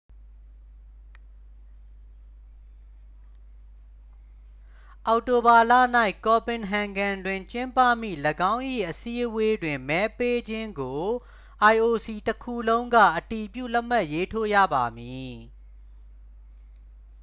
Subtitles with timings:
[5.07, 5.73] အောက်တိုဘာလ၌
[6.25, 8.19] copenhagen တွင်ကျင်းပမည့်၎
[8.53, 11.01] င်း၏အစည်းအဝေးတွင် မဲပေးခြင်းကို
[11.73, 15.33] ioc တစ်ခုလုံးက အတည်ပြုလက်မှတ်ရေးထိုးရပါမည်